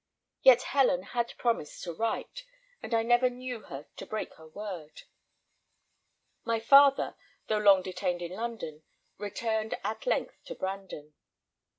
Yet 0.41 0.63
Helen 0.63 1.03
had 1.03 1.37
promised 1.37 1.83
to 1.83 1.93
write, 1.93 2.43
and 2.81 2.91
I 2.91 3.03
never 3.03 3.29
knew 3.29 3.59
her 3.59 3.85
break 4.09 4.33
her 4.33 4.47
word. 4.47 5.03
My 6.43 6.59
father, 6.59 7.15
though 7.45 7.59
long 7.59 7.83
detained 7.83 8.23
in 8.23 8.31
London, 8.31 8.81
returned 9.19 9.75
at 9.83 10.07
length 10.07 10.43
to 10.45 10.55
Brandon. 10.55 11.13